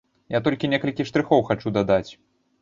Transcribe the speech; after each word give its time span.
Я 0.35 0.39
толькі 0.47 0.69
некалькі 0.71 1.07
штрыхоў 1.09 1.45
хачу 1.51 1.75
даць. 1.77 2.11